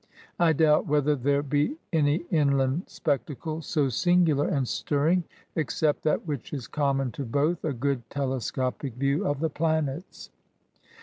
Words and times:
I 0.39 0.53
doubt 0.53 0.87
whether 0.87 1.15
there 1.15 1.43
be 1.43 1.77
any 1.93 2.25
inland 2.31 2.85
spectacle 2.87 3.61
so 3.61 3.87
singular 3.89 4.45
d2 4.45 4.49
52 4.49 4.53
ESSAYS. 4.55 4.57
and 4.57 4.67
stirring, 4.67 5.23
except 5.55 6.03
that 6.05 6.25
which 6.25 6.53
is 6.53 6.67
common 6.67 7.11
to 7.11 7.23
both, 7.23 7.63
a 7.63 7.71
good 7.73 8.09
telescopic 8.09 8.95
view 8.95 9.27
of 9.27 9.41
the 9.41 9.49
planets. 9.51 10.31